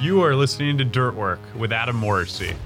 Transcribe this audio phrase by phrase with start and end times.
[0.00, 2.56] You are listening to Dirt Work with Adam Morrisey.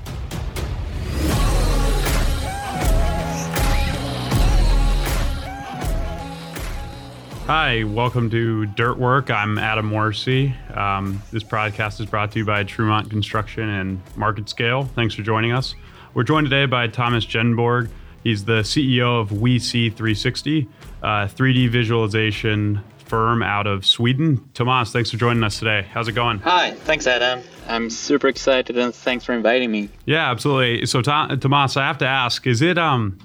[7.47, 9.32] Hi, welcome to Dirt Work.
[9.32, 10.55] I'm Adam Morrisey.
[10.77, 14.88] Um, this podcast is brought to you by Trumont Construction and MarketScale.
[14.91, 15.74] Thanks for joining us.
[16.14, 17.88] We're joined today by Tomas Jenneborg.
[18.23, 20.69] He's the CEO of wec360,
[21.02, 24.48] a 3D visualization firm out of Sweden.
[24.55, 25.87] Tomas, thanks for joining us today.
[25.91, 26.38] How's it going?
[26.41, 27.42] Hi, thanks, Adam.
[27.69, 29.88] I'm super excited and thanks for inviting me.
[30.05, 30.87] Yeah, absolutely.
[30.87, 33.19] So, Tomas, I have to ask: Is it um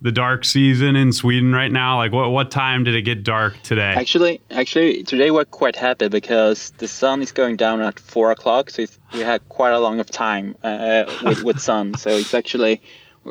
[0.00, 1.96] the dark season in Sweden right now?
[1.96, 3.94] Like, what what time did it get dark today?
[3.96, 8.70] Actually, actually, today we're quite happy because the sun is going down at four o'clock,
[8.70, 11.94] so we had quite a long of time uh, with, with sun.
[11.98, 12.80] So it's actually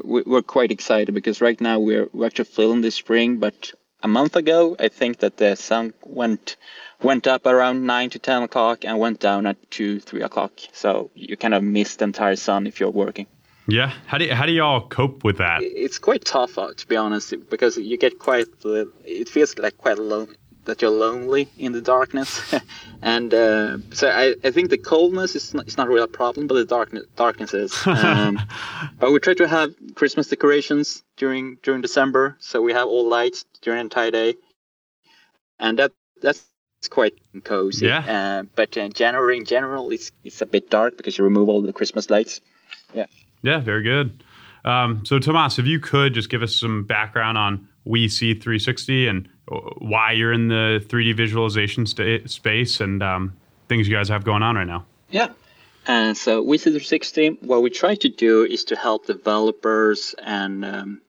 [0.03, 3.71] we're quite excited because right now we're we're actually feeling the spring, but
[4.03, 6.55] a month ago I think that the sun went
[7.01, 10.53] went up around nine to ten o'clock and went down at two three o'clock.
[10.73, 13.27] So you kind of miss the entire sun if you're working.
[13.67, 13.91] Yeah.
[14.05, 15.61] How do you, how do y'all cope with that?
[15.61, 18.47] It's quite tough, uh, to be honest, because you get quite.
[18.63, 20.35] It feels like quite alone
[20.67, 22.53] that you're lonely in the darkness,
[23.01, 26.47] and uh, so I, I think the coldness is not, it's not really a problem,
[26.47, 27.73] but the darkness darkness is.
[27.87, 28.39] Um,
[28.99, 33.45] but we try to have Christmas decorations during during December, so we have all lights
[33.61, 34.35] during the entire day,
[35.59, 36.45] and that that's
[36.89, 37.87] quite cozy.
[37.87, 37.99] Yeah.
[37.99, 41.61] Uh, but in January, in general, it's it's a bit dark because you remove all
[41.61, 42.41] the Christmas lights.
[42.93, 43.07] Yeah.
[43.41, 44.23] Yeah, very good.
[44.65, 49.31] Um, so, Tomas, if you could just give us some background on wec360 and uh,
[49.47, 53.33] why you're in the 3D visualization space and um,
[53.67, 54.85] things you guys have going on right now.
[55.09, 55.29] Yeah.
[55.87, 61.01] Uh, so, wec360, what we try to do is to help developers and um,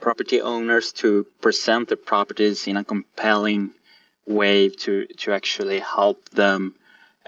[0.00, 3.70] property owners to present their properties in a compelling
[4.26, 6.76] way to, to actually help them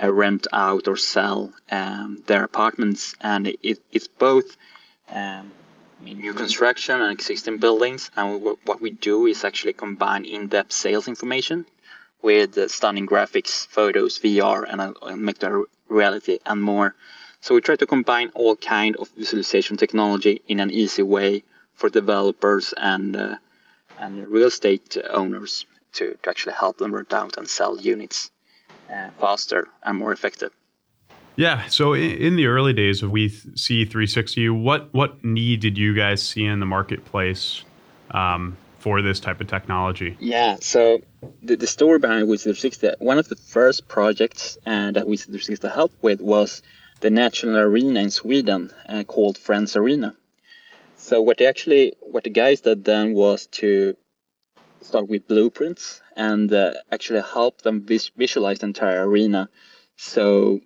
[0.01, 4.57] uh, rent out or sell um, their apartments, and it, it's both
[5.11, 5.51] um,
[6.01, 8.11] new construction and existing buildings.
[8.17, 11.67] And what we do is actually combine in-depth sales information
[12.23, 16.95] with stunning graphics, photos, VR, and uh, make that reality and more.
[17.41, 21.89] So we try to combine all kind of visualization technology in an easy way for
[21.89, 23.37] developers and uh,
[23.99, 25.65] and real estate owners
[25.95, 28.31] to, to actually help them rent out and sell units
[28.93, 30.53] uh, faster and more effective.
[31.37, 31.67] Yeah.
[31.67, 36.61] So in the early days of wec360, what what need did you guys see in
[36.61, 37.63] the marketplace
[38.11, 40.17] um, for this type of technology?
[40.19, 40.57] Yeah.
[40.61, 41.01] So
[41.43, 46.21] the, the story behind wec360, one of the first projects uh, that wec360 helped with
[46.21, 46.63] was
[47.01, 50.17] the national arena in Sweden uh, called Friends Arena.
[50.97, 53.95] So what they actually, what the guys did then was to
[54.81, 59.49] start with blueprints and uh, actually help them vis- visualize the entire arena
[59.97, 60.61] so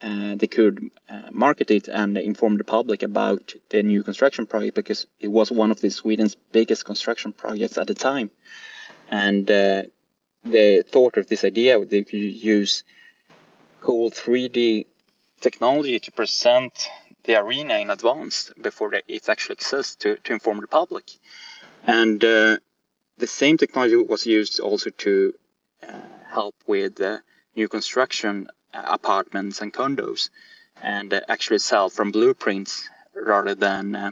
[0.00, 5.06] they could uh, market it and inform the public about the new construction project because
[5.20, 8.30] it was one of the Sweden's biggest construction projects at the time.
[9.10, 9.82] And uh,
[10.44, 12.84] they thought of this idea they could use
[13.80, 14.86] cool 3D
[15.40, 16.88] technology to present
[17.24, 21.10] the arena in advance before it actually exists to, to inform the public.
[21.86, 22.56] And uh,
[23.18, 25.34] the same technology was used also to
[25.86, 27.18] uh, help with uh,
[27.54, 28.52] new construction uh,
[28.84, 30.30] apartments and condos
[30.82, 34.10] and uh, actually sell from blueprints rather than uh,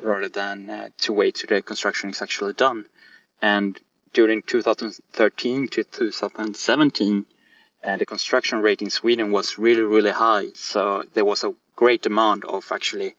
[0.00, 2.84] rather than to wait till the construction is actually done.
[3.40, 3.78] And
[4.12, 7.26] during 2013 to 2017
[7.84, 10.48] the construction rate in Sweden was really really high.
[10.54, 13.14] So there was a great demand of actually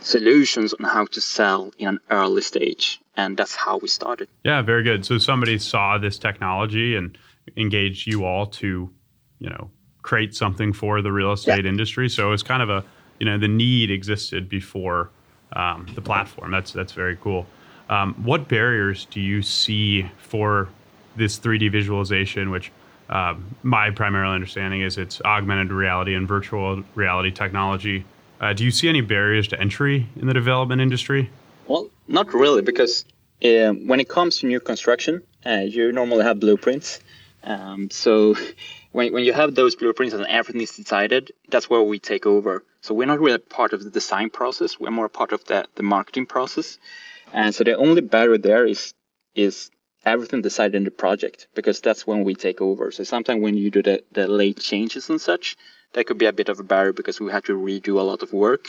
[0.00, 4.28] solutions on how to sell in an early stage and that's how we started.
[4.44, 5.04] Yeah very good.
[5.04, 7.18] So somebody saw this technology and
[7.56, 8.90] engaged you all to
[9.38, 9.70] you know
[10.08, 11.68] create something for the real estate yeah.
[11.68, 12.82] industry so it's kind of a
[13.18, 15.10] you know the need existed before
[15.52, 17.46] um, the platform that's that's very cool
[17.90, 20.68] um, what barriers do you see for
[21.16, 22.72] this 3d visualization which
[23.10, 28.04] um, my primary understanding is it's augmented reality and virtual reality technology
[28.40, 31.30] uh, do you see any barriers to entry in the development industry?
[31.66, 33.04] Well, not really, because
[33.44, 37.00] uh, when it comes to new construction, uh, you normally have blueprints.
[37.42, 38.36] Um, so
[38.98, 42.64] when, when you have those blueprints and everything is decided, that's where we take over.
[42.80, 44.80] So we're not really part of the design process.
[44.80, 46.78] We're more part of the, the marketing process.
[47.32, 48.94] And so the only barrier there is
[49.36, 49.70] is
[50.04, 52.90] everything decided in the project because that's when we take over.
[52.90, 55.56] So sometimes when you do the, the late changes and such,
[55.92, 58.24] that could be a bit of a barrier because we had to redo a lot
[58.24, 58.64] of work.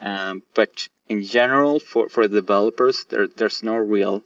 [0.00, 4.22] Um, but in general, for, for developers, there, there's no real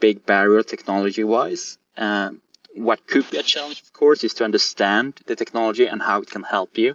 [0.00, 1.78] big barrier technology wise.
[1.96, 2.40] Um,
[2.74, 6.30] what could be a challenge, of course, is to understand the technology and how it
[6.30, 6.94] can help you.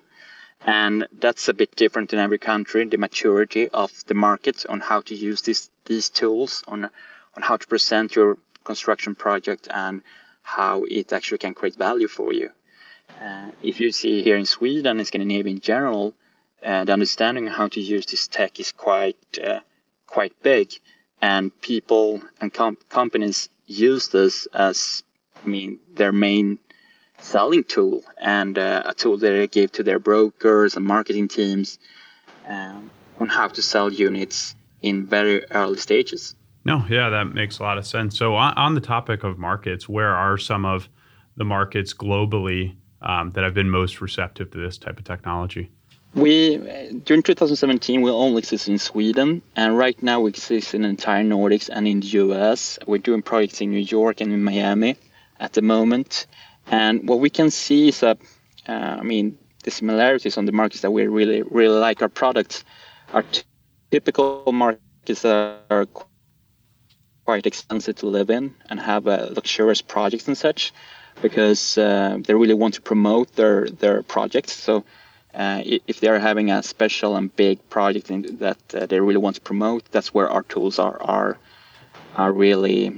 [0.66, 5.02] And that's a bit different in every country, the maturity of the market on how
[5.02, 10.02] to use this, these tools, on, on how to present your construction project and
[10.42, 12.50] how it actually can create value for you.
[13.22, 16.14] Uh, if you see here in Sweden and Scandinavia in general,
[16.64, 19.60] uh, the understanding how to use this tech is quite uh,
[20.08, 20.74] quite big,
[21.22, 25.04] and people and com- companies use this as
[25.46, 26.60] I mean their main
[27.20, 31.80] selling tool and uh, a tool that they give to their brokers and marketing teams
[32.48, 32.90] um,
[33.20, 36.36] on how to sell units in very early stages.
[36.66, 38.18] No, yeah, that makes a lot of sense.
[38.18, 40.90] So, on, on the topic of markets, where are some of
[41.38, 45.72] the markets globally um, that have been most receptive to this type of technology?
[46.16, 46.58] We
[47.04, 51.24] during 2017 we only exist in Sweden, and right now we exist in the entire
[51.24, 52.80] Nordics and in the US.
[52.88, 54.96] We're doing projects in New York and in Miami
[55.40, 56.28] at the moment,
[56.68, 58.18] and what we can see is that,
[58.68, 62.64] uh, I mean, the similarities on the markets that we really really like our products
[63.14, 63.26] are
[63.92, 65.88] typical markets that are
[67.26, 70.72] quite expensive to live in and have uh, luxurious projects and such
[71.22, 74.54] because uh, they really want to promote their their projects.
[74.54, 74.84] So
[75.34, 78.08] uh, if they're having a special and big project
[78.40, 81.38] that uh, they really want to promote, that's where our tools are are
[82.16, 82.94] are really.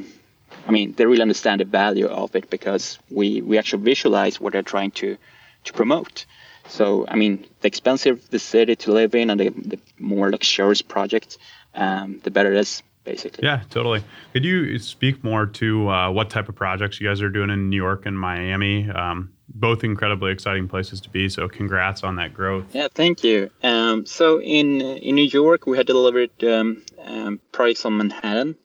[0.67, 4.53] I mean, they really understand the value of it because we we actually visualize what
[4.53, 5.17] they're trying to
[5.65, 6.25] to promote.
[6.67, 10.81] So, I mean, the expensive the city to live in and the, the more luxurious
[10.81, 11.37] project,
[11.73, 13.45] um, the better it is basically.
[13.45, 14.03] Yeah, totally.
[14.33, 17.69] Could you speak more to uh, what type of projects you guys are doing in
[17.69, 18.89] New York and Miami?
[18.89, 21.29] Um, both incredibly exciting places to be.
[21.29, 22.65] So, congrats on that growth.
[22.73, 23.49] Yeah, thank you.
[23.63, 27.39] Um, so, in in New York, we had delivered um, um
[27.85, 28.55] on Manhattan,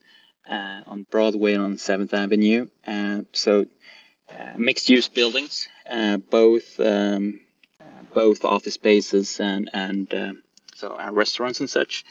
[0.49, 2.69] uh, on Broadway, and on Seventh Avenue.
[2.87, 3.67] Uh, so,
[4.31, 7.41] uh, mixed-use buildings, uh, both um,
[8.15, 10.33] both office spaces and and uh,
[10.75, 12.05] so restaurants and such.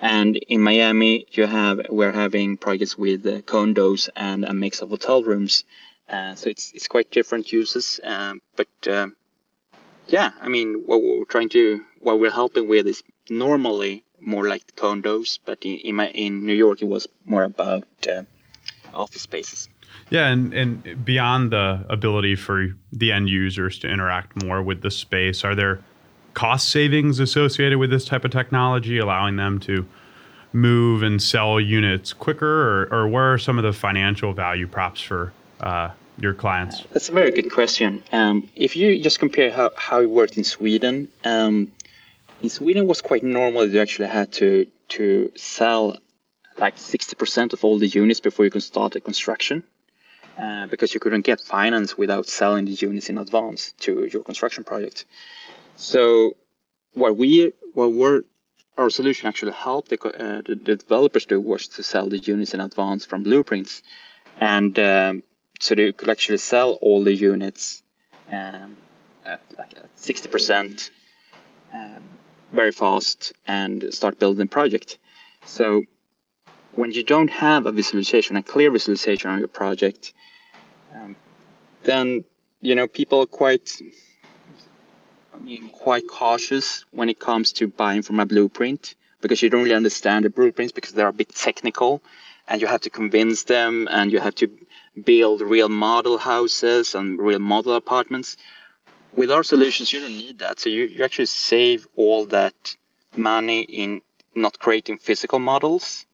[0.00, 4.88] And in Miami, you have we're having projects with uh, condos and a mix of
[4.90, 5.64] hotel rooms.
[6.08, 8.00] Uh, so it's it's quite different uses.
[8.02, 9.08] Um, but uh,
[10.08, 14.66] yeah, I mean, what we're trying to what we're helping with is normally more like
[14.66, 18.22] the condos, but in in, my, in New York it was more about uh,
[18.94, 19.68] office spaces.
[20.10, 24.90] Yeah, and, and beyond the ability for the end users to interact more with the
[24.90, 25.80] space, are there
[26.34, 29.86] cost savings associated with this type of technology, allowing them to
[30.52, 35.00] move and sell units quicker, or, or where are some of the financial value props
[35.00, 36.82] for uh, your clients?
[36.92, 38.02] That's a very good question.
[38.12, 41.70] Um, if you just compare how, how it worked in Sweden, um,
[42.42, 43.62] in Sweden was quite normal.
[43.62, 45.96] That you actually had to to sell
[46.58, 49.62] like 60% of all the units before you can start the construction.
[50.38, 54.64] Uh, because you couldn't get finance without selling the units in advance to your construction
[54.64, 55.04] project.
[55.76, 56.36] So
[56.94, 58.22] what we what we're
[58.78, 62.54] our solution actually helped the, uh, the, the, developers do was to sell the units
[62.54, 63.82] in advance from blueprints,
[64.38, 65.22] and um,
[65.58, 67.82] so they could actually sell all the units
[68.32, 68.78] um,
[69.26, 70.90] at like sixty percent
[71.74, 72.02] um,
[72.52, 74.98] very fast and start building the project.
[75.44, 75.84] So
[76.72, 80.12] when you don't have a visualization, a clear visualization on your project,
[80.94, 81.16] um,
[81.82, 82.24] then
[82.60, 83.80] you know people are quite
[85.44, 89.74] being quite cautious when it comes to buying from a blueprint because you don't really
[89.74, 92.02] understand the blueprints because they're a bit technical
[92.48, 94.50] and you have to convince them and you have to
[95.04, 98.36] build real model houses and real model apartments.
[99.16, 100.60] With our solutions, you don't need that.
[100.60, 102.76] So you, you actually save all that
[103.16, 104.02] money in
[104.34, 106.06] not creating physical models.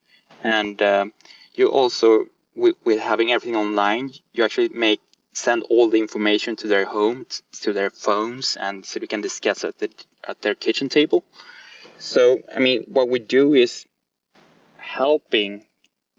[0.42, 1.06] And uh,
[1.54, 5.00] you also, with, with having everything online, you actually make
[5.32, 7.26] send all the information to their home,
[7.60, 9.90] to their phones, and so we can discuss at, the,
[10.26, 11.24] at their kitchen table.
[11.98, 13.84] So, I mean, what we do is
[14.78, 15.66] helping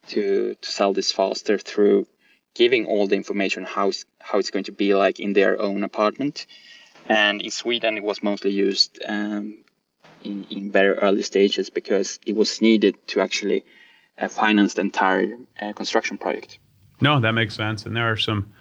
[0.10, 2.06] to, to sell this faster through
[2.54, 3.92] giving all the information how,
[4.28, 6.46] how it's going to be like in their own apartment.
[7.08, 9.64] And in Sweden, it was mostly used um,
[10.24, 13.64] in, in very early stages because it was needed to actually
[14.18, 16.60] uh, finance the entire uh, construction project.
[17.00, 17.86] No, that makes sense.
[17.86, 18.52] And there are some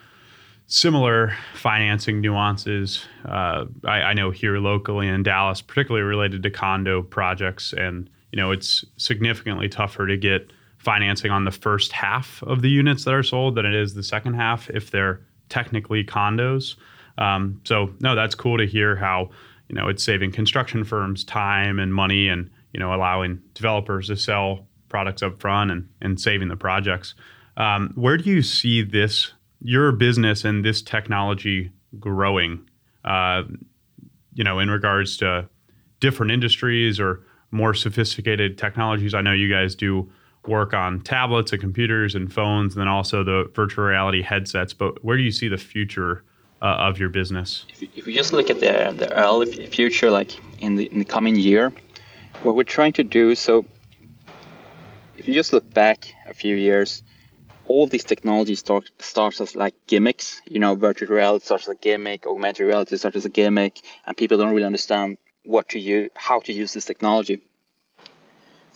[0.66, 3.04] similar financing nuances.
[3.24, 8.36] Uh, I, I, know here locally in Dallas, particularly related to condo projects, and you
[8.36, 13.14] know it's significantly tougher to get financing on the first half of the units that
[13.14, 16.76] are sold than it is the second half if they're technically condos.
[17.18, 19.30] Um, so no, that's cool to hear how
[19.68, 24.16] you know it's saving construction firms time and money, and you know allowing developers to
[24.16, 27.14] sell products up front and and saving the projects.
[27.56, 32.68] Um, where do you see this your business and this technology growing?
[33.04, 33.44] Uh,
[34.34, 35.48] you know, in regards to
[36.00, 39.14] different industries or more sophisticated technologies.
[39.14, 40.10] I know you guys do
[40.48, 44.72] work on tablets and computers and phones, and then also the virtual reality headsets.
[44.72, 46.24] But where do you see the future
[46.62, 47.66] uh, of your business?
[47.68, 50.98] If you, if you, just look at the the early future, like in the in
[50.98, 51.72] the coming year,
[52.42, 53.34] what we're trying to do.
[53.34, 53.64] So,
[55.16, 57.02] if you just look back a few years,
[57.66, 60.40] all these technologies start starts as like gimmicks.
[60.46, 64.16] You know, virtual reality starts as a gimmick, augmented reality starts as a gimmick, and
[64.16, 67.40] people don't really understand what to use, how to use this technology.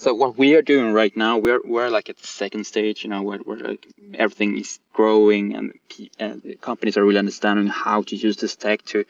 [0.00, 3.10] So what we are doing right now, we're we're like at the second stage, you
[3.10, 5.74] know, where, where like everything is growing and,
[6.18, 9.04] and companies are really understanding how to use this tech to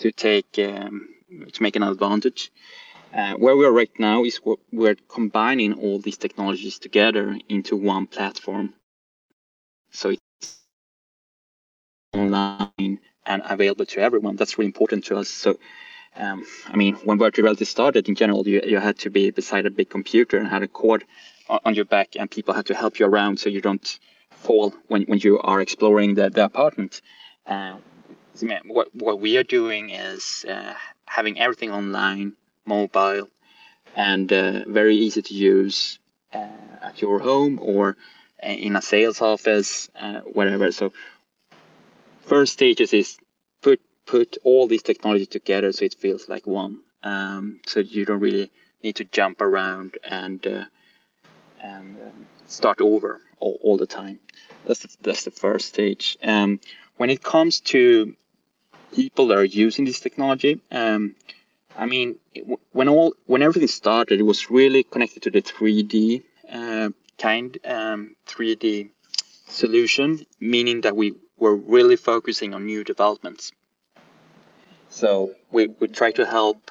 [0.00, 1.08] to take um,
[1.52, 2.50] to make an advantage.
[3.14, 4.40] Uh, where we are right now is
[4.72, 8.74] we're combining all these technologies together into one platform.
[9.92, 10.58] So it's
[12.12, 14.34] online and available to everyone.
[14.34, 15.28] That's really important to us.
[15.28, 15.60] So
[16.18, 19.66] um, I mean, when virtual reality started in general, you, you had to be beside
[19.66, 21.04] a big computer and had a cord
[21.48, 23.98] on, on your back, and people had to help you around so you don't
[24.30, 27.02] fall when, when you are exploring the, the apartment.
[27.46, 27.76] Uh,
[28.66, 30.74] what, what we are doing is uh,
[31.06, 32.32] having everything online,
[32.66, 33.28] mobile,
[33.96, 35.98] and uh, very easy to use
[36.32, 36.48] uh,
[36.82, 37.96] at your home or
[38.42, 40.70] uh, in a sales office, uh, whatever.
[40.72, 40.92] So,
[42.22, 43.18] first stages is
[44.08, 46.80] put all these technologies together so it feels like one.
[47.02, 48.50] Um, so you don't really
[48.82, 50.64] need to jump around and uh,
[51.60, 54.18] and um, start over all, all, the time.
[54.64, 56.16] That's the, that's the first stage.
[56.22, 56.60] Um,
[56.96, 58.14] when it comes to
[58.94, 61.14] people that are using this technology, um,
[61.76, 62.16] I mean,
[62.72, 66.22] when all when everything started, it was really connected to the 3D
[66.52, 68.90] uh, kind 3D um,
[69.48, 73.52] solution, meaning that we were really focusing on new developments.
[74.90, 76.70] So we, we try to help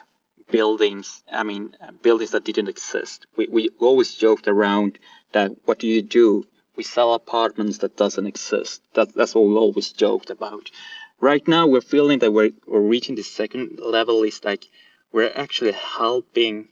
[0.51, 3.27] buildings, I mean, buildings that didn't exist.
[3.35, 4.97] We, we always joked around
[5.33, 6.45] that what do you do?
[6.75, 8.81] We sell apartments that doesn't exist.
[8.93, 10.71] That, that's what we always joked about.
[11.19, 14.65] Right now, we're feeling that we're, we're reaching the second level is like
[15.11, 16.69] we're actually helping,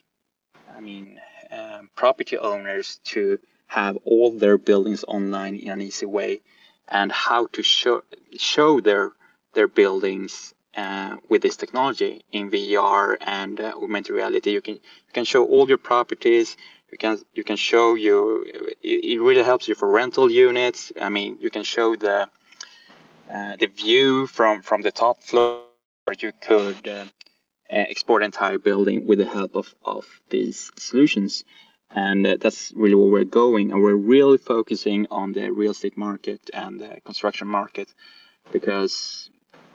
[0.75, 1.19] I mean,
[1.51, 6.41] um, property owners to have all their buildings online in an easy way
[6.87, 8.03] and how to show,
[8.37, 9.11] show their,
[9.53, 14.51] their buildings uh, with this technology in VR and uh, augmented reality.
[14.51, 16.57] You can you can show all your properties.
[16.91, 18.45] You can you can show you.
[18.83, 20.91] It, really helps you for rental units.
[20.99, 22.29] I mean, you can show the
[23.33, 25.61] uh, the view from from the top floor.
[26.19, 27.05] You could uh,
[27.69, 31.43] export entire building with the help of of these solutions.
[31.91, 33.71] And uh, that's really where we're going.
[33.71, 37.93] And we're really focusing on the real estate market and the construction market
[38.51, 39.29] because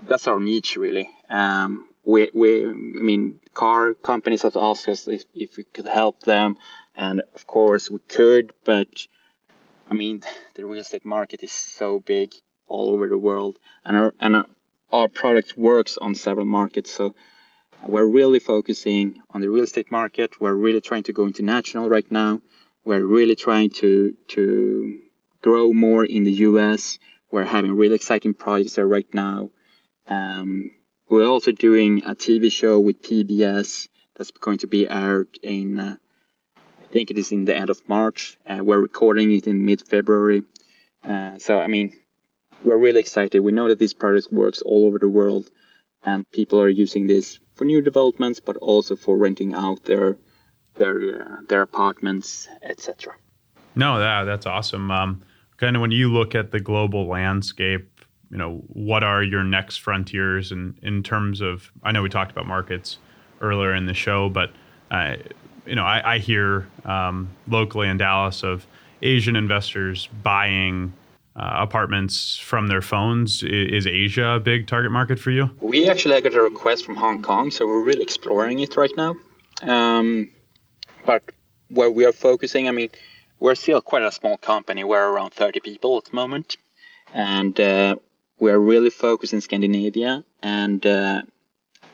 [0.06, 1.08] that's our niche really.
[1.28, 6.20] Um, we, we, I mean, car companies have asked us if, if we could help
[6.20, 6.56] them,
[6.96, 9.06] and of course we could, but
[9.90, 10.22] I mean,
[10.54, 12.32] the real estate market is so big
[12.66, 14.46] all over the world, and our and our,
[14.92, 16.90] our product works on several markets.
[16.92, 17.14] So
[17.86, 20.40] we're really focusing on the real estate market.
[20.40, 22.40] We're really trying to go international right now.
[22.84, 25.00] We're really trying to to
[25.42, 26.98] grow more in the U.S.
[27.30, 29.50] We're having really exciting projects there right now.
[30.10, 30.72] Um,
[31.08, 35.96] we're also doing a TV show with PBS that's going to be aired in, uh,
[36.56, 38.36] I think it is in the end of March.
[38.46, 40.42] Uh, we're recording it in mid February.
[41.02, 41.96] Uh, so, I mean,
[42.64, 43.40] we're really excited.
[43.40, 45.48] We know that this product works all over the world
[46.04, 50.16] and people are using this for new developments, but also for renting out their
[50.74, 53.14] their uh, their apartments, etc.
[53.74, 54.90] No, that that's awesome.
[54.90, 55.22] Um,
[55.56, 57.99] kind of when you look at the global landscape,
[58.30, 62.30] you know, what are your next frontiers and in, terms of, I know we talked
[62.30, 62.98] about markets
[63.40, 64.50] earlier in the show, but,
[64.90, 65.16] uh,
[65.66, 68.66] you know, I, I hear um, locally in Dallas of
[69.02, 70.92] Asian investors buying
[71.36, 73.42] uh, apartments from their phones.
[73.42, 75.50] Is, is Asia a big target market for you?
[75.60, 79.16] We actually got a request from Hong Kong, so we're really exploring it right now.
[79.62, 80.30] Um,
[81.04, 81.22] but
[81.68, 82.90] where we are focusing, I mean,
[83.38, 84.84] we're still quite a small company.
[84.84, 86.56] We're around 30 people at the moment.
[87.12, 87.96] And uh,
[88.40, 91.22] we are really focused in Scandinavia and uh,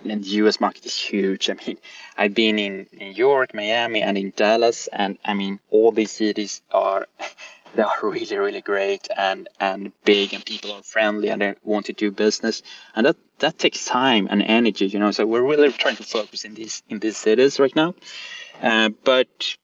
[0.04, 1.50] and the US market is huge.
[1.50, 1.78] I mean,
[2.16, 6.62] I've been in New York, Miami, and in Dallas, and I mean, all these cities
[6.70, 7.06] are
[7.74, 11.86] they are really, really great and and big, and people are friendly and they want
[11.86, 12.62] to do business,
[12.94, 15.10] and that that takes time and energy, you know.
[15.10, 17.94] So we're really trying to focus in these in these cities right now,
[18.62, 19.56] uh, but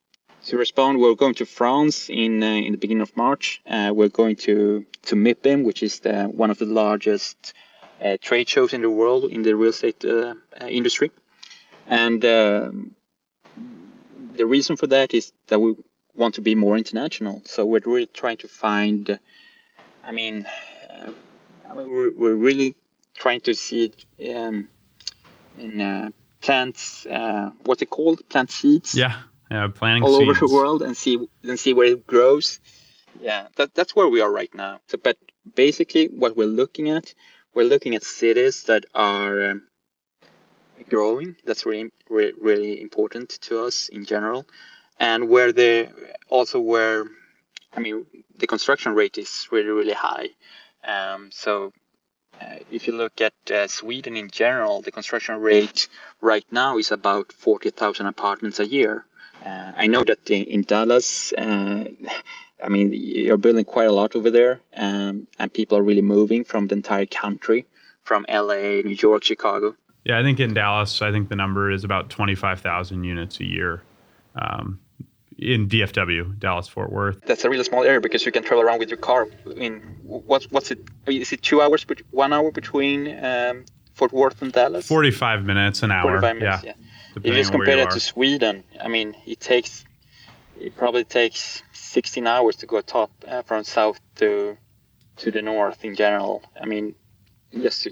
[0.46, 3.62] to respond, we're going to France in uh, in the beginning of March.
[3.66, 7.54] Uh, we're going to to MIPIM, which is the, one of the largest
[8.02, 11.11] uh, trade shows in the world in the real estate uh, uh, industry.
[11.87, 12.94] And um,
[14.34, 15.75] the reason for that is that we
[16.14, 17.42] want to be more international.
[17.44, 19.18] So we're really trying to find.
[20.04, 20.46] I mean,
[20.90, 21.12] uh,
[21.75, 22.75] we're, we're really
[23.14, 24.68] trying to see it um,
[25.58, 27.06] in plants.
[27.64, 28.28] what's it called?
[28.28, 28.96] Plant seeds.
[28.96, 29.22] Yeah
[29.52, 30.30] yeah, planting all seeds.
[30.30, 32.59] over the world and see and see where it grows.
[33.21, 34.80] Yeah, that, that's where we are right now.
[34.88, 35.18] So, but
[35.54, 37.12] basically, what we're looking at,
[37.54, 39.62] we're looking at cities that are um,
[40.88, 41.37] growing.
[41.44, 44.47] That's really, really, really important to us in general,
[44.99, 45.90] and where they
[46.30, 47.04] also where,
[47.76, 48.06] I mean,
[48.38, 50.30] the construction rate is really, really high.
[50.82, 51.75] Um, so
[52.40, 55.88] uh, if you look at uh, Sweden in general, the construction rate
[56.23, 59.04] right now is about 40,000 apartments a year.
[59.44, 61.84] Uh, I know that in, in Dallas, uh,
[62.62, 66.44] I mean, you're building quite a lot over there, um, and people are really moving
[66.44, 67.66] from the entire country,
[68.04, 69.75] from LA, New York, Chicago.
[70.04, 73.82] Yeah, I think in Dallas, I think the number is about 25,000 units a year
[74.37, 74.80] um,
[75.38, 77.20] in DFW, Dallas Fort Worth.
[77.26, 79.28] That's a really small area because you can travel around with your car.
[79.56, 80.80] In what's what's it?
[81.06, 84.87] Is it two hours, one hour between um, Fort Worth and Dallas?
[84.87, 86.20] 45 minutes, an hour.
[86.20, 86.72] 45 minutes, yeah.
[86.76, 89.85] yeah if you just compare that to Sweden, I mean, it takes
[90.61, 94.57] it probably takes 16 hours to go top uh, from south to
[95.16, 96.42] to the north in general.
[96.61, 96.95] I mean,
[97.52, 97.88] just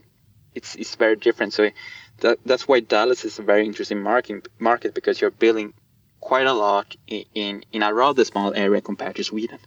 [0.54, 1.52] it's it's very different.
[1.52, 1.70] So
[2.18, 5.74] that that's why Dallas is a very interesting market market because you're building
[6.20, 9.58] quite a lot in in, in a rather small area compared to Sweden,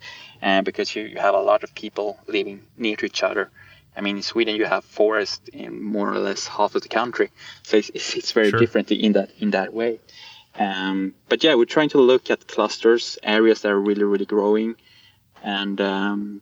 [0.41, 3.49] uh, because you, you have a lot of people living near to each other.
[3.95, 7.29] I mean, in Sweden you have forest in more or less half of the country,
[7.63, 8.59] so it's, it's, it's very sure.
[8.59, 9.99] different in that in that way.
[10.57, 14.75] Um, but yeah, we're trying to look at clusters, areas that are really really growing,
[15.43, 16.41] and um,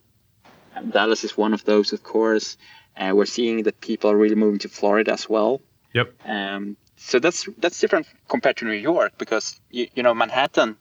[0.90, 2.58] Dallas is one of those, of course.
[2.96, 5.62] Uh, we're seeing that people are really moving to Florida as well.
[5.94, 6.14] Yep.
[6.26, 10.78] Um, so that's that's different compared to New York because you, you know Manhattan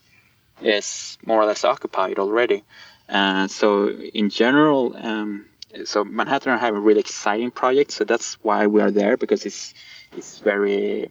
[0.60, 2.62] is more or less occupied already.
[3.08, 5.46] Uh, so in general, um,
[5.84, 9.74] so Manhattan have a really exciting project, so that's why we are there because it's
[10.16, 11.10] it's very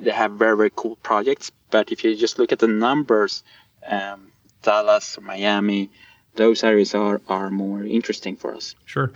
[0.00, 1.50] they have very very cool projects.
[1.70, 3.42] But if you just look at the numbers,
[3.86, 4.30] um,
[4.62, 5.90] Dallas, Miami,
[6.34, 8.74] those areas are are more interesting for us.
[8.84, 9.10] Sure.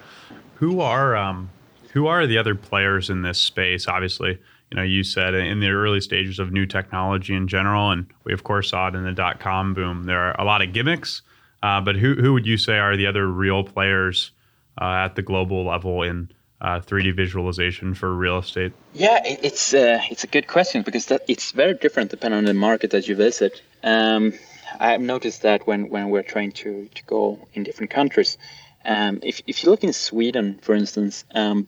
[0.56, 1.50] Who are um,
[1.92, 3.88] who are the other players in this space?
[3.88, 4.38] Obviously,
[4.70, 8.32] you know, you said in the early stages of new technology in general, and we
[8.32, 10.04] of course saw it in the dot com boom.
[10.04, 11.22] There are a lot of gimmicks,
[11.62, 14.32] uh, but who who would you say are the other real players
[14.80, 18.72] at the global level in uh, 3D visualization for real estate?
[18.94, 22.54] Yeah, it's uh, it's a good question because that, it's very different depending on the
[22.54, 23.60] market that you visit.
[23.82, 24.32] Um,
[24.78, 28.36] I've noticed that when, when we're trying to, to go in different countries,
[28.84, 31.66] um, if, if you look in Sweden, for instance, um,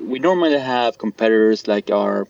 [0.00, 2.26] we normally have competitors like our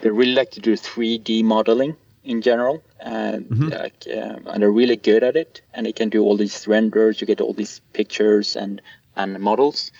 [0.00, 3.68] they really like to do 3D modeling in general, and mm-hmm.
[3.68, 7.20] like uh, and they're really good at it, and they can do all these renders.
[7.20, 8.82] You get all these pictures and
[9.16, 9.90] and models.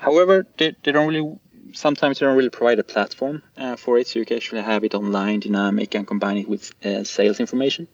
[0.00, 1.38] However, they, they don't really
[1.72, 4.84] sometimes they don't really provide a platform uh, for it, so you can actually have
[4.84, 7.88] it online, dynamic, and combine it with uh, sales information.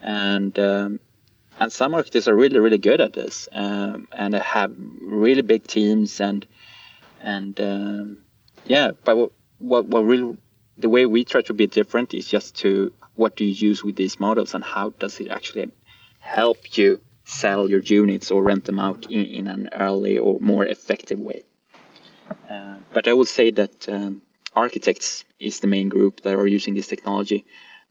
[0.00, 1.00] And um,
[1.58, 6.20] and some architects are really really good at this um, and have really big teams
[6.20, 6.46] and
[7.24, 8.18] and um,
[8.66, 10.36] yeah but what, what, what really
[10.76, 13.96] the way we try to be different is just to what do you use with
[13.96, 15.70] these models and how does it actually
[16.20, 20.66] help you sell your units or rent them out in, in an early or more
[20.66, 21.42] effective way?
[22.50, 24.22] Uh, but i would say that um,
[24.54, 27.44] architects is the main group that are using this technology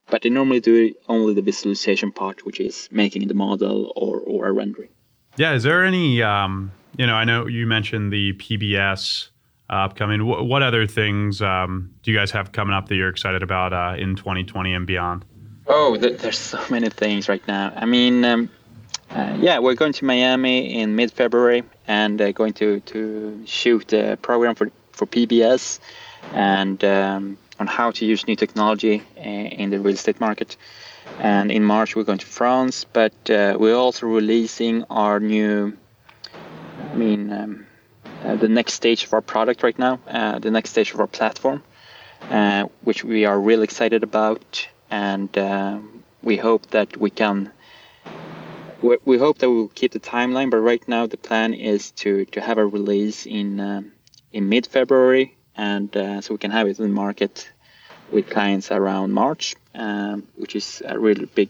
[0.10, 4.48] but they normally do only the visualization part which is making the model or, or
[4.48, 4.89] a rendering.
[5.38, 9.30] Yeah is there any um you know, I know you mentioned the PBS
[9.70, 10.20] uh, upcoming.
[10.20, 13.74] W- what other things um, do you guys have coming up that you're excited about
[13.74, 15.26] uh, in 2020 and beyond?
[15.68, 17.74] Oh, th- there's so many things right now.
[17.76, 18.50] I mean, um,
[19.12, 24.18] uh, yeah, we're going to Miami in mid-February and uh, going to to shoot a
[24.18, 25.80] program for for PBS
[26.34, 30.58] and um, on how to use new technology uh, in the real estate market.
[31.20, 35.74] And in March we're going to France, but uh, we're also releasing our new
[36.94, 37.66] I mean, um,
[38.24, 41.08] uh, the next stage of our product right now, uh, the next stage of our
[41.08, 41.64] platform,
[42.30, 47.52] uh, which we are really excited about, and um, we hope that we can
[48.84, 52.26] we, we hope that we'll keep the timeline, but right now the plan is to
[52.26, 53.94] to have a release in um,
[54.32, 57.52] in mid February, and uh, so we can have it in the market
[58.12, 61.50] with clients around March, um, which is a really big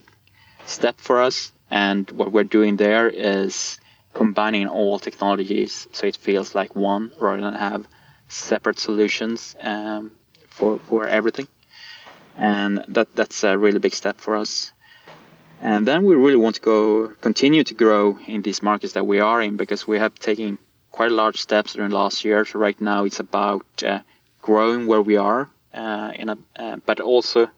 [0.65, 1.51] step for us.
[1.69, 3.77] And what we're doing there is
[4.13, 7.87] combining all technologies so it feels like one rather than have
[8.27, 10.11] separate solutions um,
[10.49, 11.47] for for everything.
[12.37, 14.71] And that that's a really big step for us.
[15.61, 19.19] And then we really want to go continue to grow in these markets that we
[19.19, 20.57] are in because we have taken
[20.91, 22.43] quite large steps during last year.
[22.45, 23.99] So right now it's about uh,
[24.41, 27.49] growing where we are, uh, in a, uh, but also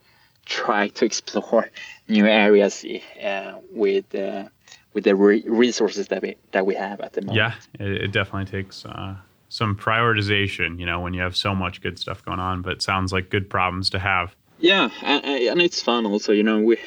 [0.46, 1.70] try to explore
[2.08, 2.86] new areas
[3.24, 4.50] uh, with uh,
[4.96, 7.38] with the re- resources that we that we have at the moment.
[7.38, 9.16] Yeah, it, it definitely takes uh,
[9.50, 10.80] some prioritization.
[10.80, 13.30] You know, when you have so much good stuff going on, but it sounds like
[13.30, 14.36] good problems to have.
[14.58, 16.32] Yeah, and, and it's fun also.
[16.32, 16.78] You know, we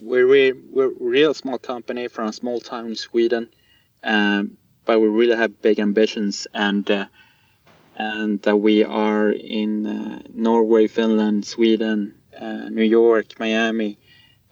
[0.00, 3.48] we're re- we're a real small company from a small town in Sweden,
[4.04, 6.90] um, but we really have big ambitions and.
[6.90, 7.06] Uh,
[7.98, 13.98] and that we are in uh, Norway, Finland, Sweden, uh, New York, Miami,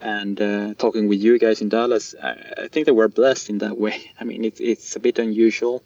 [0.04, 2.14] and uh, talking with you guys in Dallas.
[2.22, 4.12] I, I, think that we're blessed in that way.
[4.20, 5.82] I mean, it's it's a bit unusual,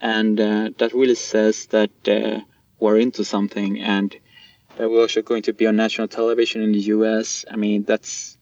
[0.00, 2.40] and uh, that really says that uh,
[2.78, 4.16] we're into something, and
[4.76, 7.44] that we're also going to be on national television in the U.S.
[7.50, 8.38] I mean, that's.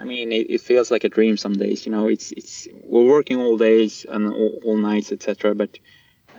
[0.00, 1.84] I mean, it, it feels like a dream some days.
[1.84, 5.54] You know, it's it's we're working all days and all, all nights, etc.
[5.56, 5.78] But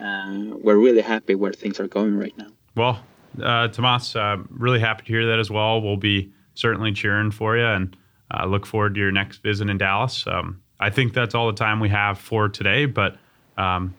[0.02, 2.52] uh, we're really happy where things are going right now.
[2.76, 3.04] Well,
[3.43, 5.82] uh, Tomas, uh, really happy to hear that as well.
[5.82, 7.98] We'll be certainly cheering for you and
[8.31, 10.25] uh, look forward to your next visit in Dallas.
[10.27, 13.17] Um, I think that's all the time we have for today, but
[13.57, 13.93] um,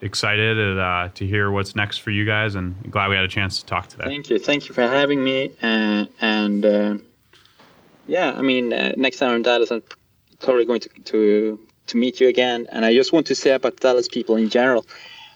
[0.00, 3.60] excited uh, to hear what's next for you guys and glad we had a chance
[3.60, 4.04] to talk today.
[4.04, 4.38] Thank you.
[4.38, 5.52] Thank you for having me.
[5.62, 6.98] Uh, and uh,
[8.06, 9.82] yeah, I mean, next time in Dallas, I'm
[10.40, 12.66] totally going to, to, to meet you again.
[12.70, 14.86] And I just want to say about Dallas people in general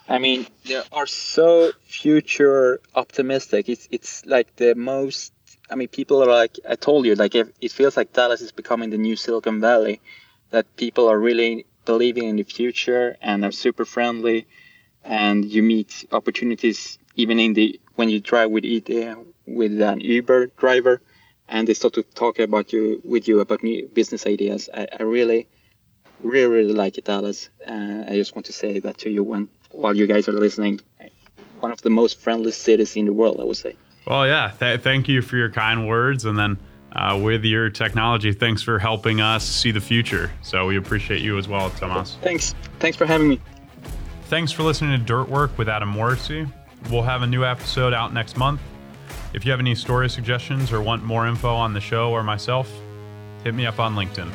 [0.09, 3.69] I mean, they are so future optimistic.
[3.69, 5.33] It's it's like the most.
[5.71, 8.91] I mean, people are like I told you, like it feels like Dallas is becoming
[8.91, 10.01] the new Silicon Valley.
[10.51, 14.47] That people are really believing in the future and are super friendly,
[15.03, 20.47] and you meet opportunities even in the when you drive with uh, with an Uber
[20.57, 21.01] driver,
[21.49, 24.69] and they start to talk about you with you about new business ideas.
[24.73, 25.49] I, I really,
[26.23, 27.49] really, really like it, Dallas.
[27.67, 30.81] Uh, I just want to say that to you when while you guys are listening,
[31.59, 33.77] one of the most friendly cities in the world, I would say.
[34.07, 34.53] Well, yeah.
[34.59, 36.25] Th- thank you for your kind words.
[36.25, 36.59] And then
[36.93, 40.31] uh, with your technology, thanks for helping us see the future.
[40.43, 42.17] So we appreciate you as well, Tomas.
[42.23, 42.55] Thanks.
[42.79, 43.41] Thanks for having me.
[44.25, 46.51] Thanks for listening to Dirt Work with Adam Morrisey.
[46.91, 48.61] We'll have a new episode out next month.
[49.35, 52.73] If you have any story suggestions or want more info on the show or myself,
[53.45, 54.31] hit me up on LinkedIn.